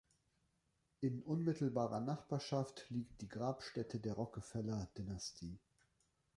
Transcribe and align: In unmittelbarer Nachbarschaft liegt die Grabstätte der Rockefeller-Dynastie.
In 1.01 1.21
unmittelbarer 1.21 1.99
Nachbarschaft 1.99 2.87
liegt 2.89 3.21
die 3.21 3.29
Grabstätte 3.29 3.99
der 3.99 4.15
Rockefeller-Dynastie. 4.15 5.59